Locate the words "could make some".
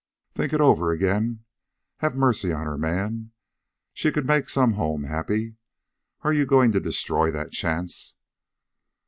4.11-4.73